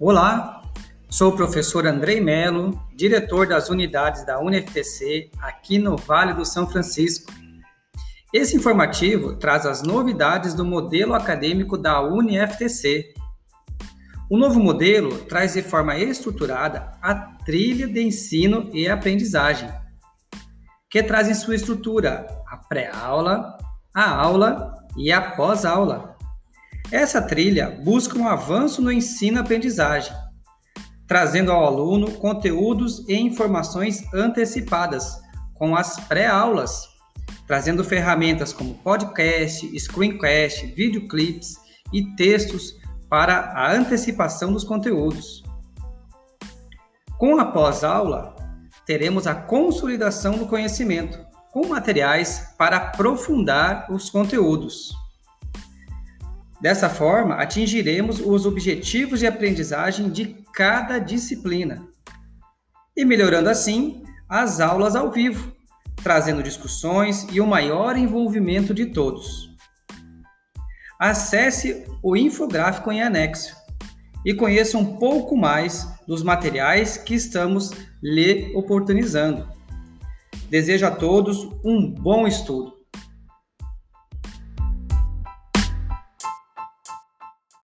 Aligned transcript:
Olá, 0.00 0.62
sou 1.10 1.32
o 1.32 1.36
professor 1.36 1.84
Andrei 1.84 2.20
Melo, 2.20 2.80
diretor 2.94 3.48
das 3.48 3.68
unidades 3.68 4.24
da 4.24 4.38
UniFTC 4.38 5.28
aqui 5.40 5.76
no 5.76 5.96
Vale 5.96 6.34
do 6.34 6.44
São 6.44 6.68
Francisco. 6.68 7.32
Esse 8.32 8.56
informativo 8.56 9.34
traz 9.34 9.66
as 9.66 9.82
novidades 9.82 10.54
do 10.54 10.64
modelo 10.64 11.14
acadêmico 11.14 11.76
da 11.76 12.00
UniFTC. 12.00 13.12
O 14.30 14.38
novo 14.38 14.60
modelo 14.60 15.18
traz 15.24 15.54
de 15.54 15.62
forma 15.62 15.98
estruturada 15.98 16.92
a 17.02 17.16
trilha 17.44 17.88
de 17.88 18.00
ensino 18.00 18.70
e 18.72 18.88
aprendizagem, 18.88 19.68
que 20.88 21.02
traz 21.02 21.28
em 21.28 21.34
sua 21.34 21.56
estrutura 21.56 22.24
a 22.46 22.56
pré-aula, 22.56 23.58
a 23.92 24.08
aula 24.08 24.74
e 24.96 25.10
a 25.10 25.32
pós-aula. 25.32 26.17
Essa 26.90 27.20
trilha 27.20 27.70
busca 27.84 28.18
um 28.18 28.26
avanço 28.26 28.80
no 28.80 28.90
ensino-aprendizagem, 28.90 30.12
trazendo 31.06 31.52
ao 31.52 31.66
aluno 31.66 32.12
conteúdos 32.12 33.06
e 33.06 33.14
informações 33.14 34.02
antecipadas 34.14 35.20
com 35.52 35.76
as 35.76 36.00
pré-aulas, 36.00 36.88
trazendo 37.46 37.84
ferramentas 37.84 38.54
como 38.54 38.74
podcast, 38.76 39.78
screencast, 39.78 40.66
videoclips 40.68 41.56
e 41.92 42.04
textos 42.16 42.74
para 43.08 43.52
a 43.54 43.70
antecipação 43.70 44.50
dos 44.50 44.64
conteúdos. 44.64 45.42
Com 47.18 47.38
a 47.38 47.44
pós-aula, 47.46 48.34
teremos 48.86 49.26
a 49.26 49.34
consolidação 49.34 50.38
do 50.38 50.46
conhecimento, 50.46 51.18
com 51.52 51.66
materiais 51.66 52.54
para 52.56 52.76
aprofundar 52.78 53.92
os 53.92 54.08
conteúdos. 54.08 54.94
Dessa 56.60 56.88
forma, 56.88 57.36
atingiremos 57.36 58.20
os 58.20 58.44
objetivos 58.44 59.20
de 59.20 59.26
aprendizagem 59.26 60.10
de 60.10 60.44
cada 60.52 60.98
disciplina 60.98 61.86
e 62.96 63.04
melhorando 63.04 63.48
assim 63.48 64.02
as 64.28 64.58
aulas 64.58 64.96
ao 64.96 65.10
vivo, 65.10 65.52
trazendo 66.02 66.42
discussões 66.42 67.26
e 67.30 67.40
o 67.40 67.46
maior 67.46 67.96
envolvimento 67.96 68.74
de 68.74 68.86
todos. 68.86 69.48
Acesse 70.98 71.86
o 72.02 72.16
infográfico 72.16 72.90
em 72.90 73.02
anexo 73.02 73.56
e 74.26 74.34
conheça 74.34 74.76
um 74.76 74.96
pouco 74.96 75.36
mais 75.36 75.88
dos 76.08 76.24
materiais 76.24 76.96
que 76.96 77.14
estamos 77.14 77.70
lhe 78.02 78.52
oportunizando. 78.56 79.48
Desejo 80.50 80.86
a 80.86 80.90
todos 80.90 81.44
um 81.64 81.88
bom 81.88 82.26
estudo. 82.26 82.77